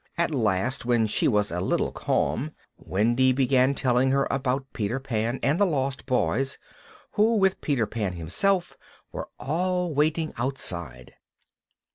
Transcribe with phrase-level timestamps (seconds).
[0.17, 5.39] At last, when she was a little calm, Wendy began telling her about Peter Pan
[5.43, 6.57] and the Lost Boys,
[7.11, 8.75] who with Peter Pan himself
[9.11, 11.13] were all waiting outside.